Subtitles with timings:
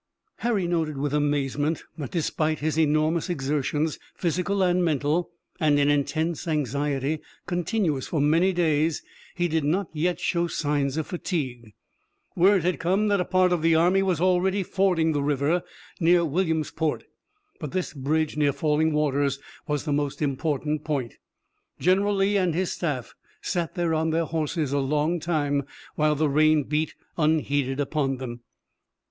[0.37, 6.47] Harry noted with amazement that despite his enormous exertions, physical and mental, and an intense
[6.47, 9.03] anxiety, continuous for many days,
[9.35, 11.73] he did not yet show signs of fatigue.
[12.35, 15.61] Word had come that a part of the army was already fording the river,
[15.99, 17.03] near Williamsport,
[17.59, 19.37] but this bridge near Falling Waters
[19.67, 21.13] was the most important point.
[21.79, 25.61] General Lee and his staff sat there on their horses a long time,
[25.93, 28.39] while the rain beat unheeded upon them.